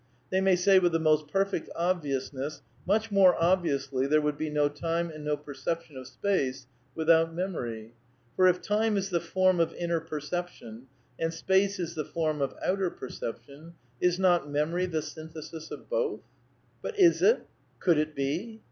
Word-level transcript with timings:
They 0.31 0.41
may 0.41 0.55
say, 0.55 0.79
with 0.79 0.93
the 0.93 0.99
most 0.99 1.27
perfect 1.27 1.69
obviousness: 1.75 2.63
Much 2.87 3.11
more 3.11 3.35
obviously 3.39 4.07
there 4.07 4.19
would 4.19 4.35
be 4.35 4.49
no 4.49 4.67
time 4.67 5.11
and 5.11 5.23
no 5.23 5.37
perception 5.37 5.95
of 5.95 6.07
space 6.07 6.65
without 6.95 7.35
memory. 7.35 7.93
For, 8.35 8.47
if 8.47 8.63
time 8.63 8.97
is 8.97 9.11
the 9.11 9.19
form 9.19 9.59
of 9.59 9.75
inner 9.75 9.99
perception, 9.99 10.87
and 11.19 11.31
space 11.31 11.77
is 11.77 11.93
the 11.93 12.03
form 12.03 12.41
of 12.41 12.55
outer 12.65 12.89
perception, 12.89 13.75
is 13.99 14.17
not 14.17 14.49
memory 14.49 14.87
the 14.87 15.03
syn 15.03 15.29
thesis 15.29 15.69
of 15.69 15.87
both? 15.87 16.21
But 16.81 16.97
is 16.99 17.21
it? 17.21 17.45
Could 17.79 17.99
it 17.99 18.15
be? 18.15 18.59